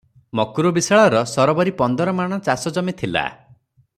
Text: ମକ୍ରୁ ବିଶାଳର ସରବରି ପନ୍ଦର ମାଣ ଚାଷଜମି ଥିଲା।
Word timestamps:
ମକ୍ରୁ 0.37 0.71
ବିଶାଳର 0.77 1.21
ସରବରି 1.33 1.75
ପନ୍ଦର 1.83 2.17
ମାଣ 2.21 2.41
ଚାଷଜମି 2.49 2.99
ଥିଲା। 3.03 3.27